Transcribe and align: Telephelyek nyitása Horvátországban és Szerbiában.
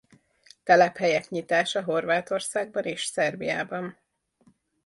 Telephelyek 0.63 1.29
nyitása 1.29 1.83
Horvátországban 1.83 2.83
és 2.83 3.03
Szerbiában. 3.05 3.97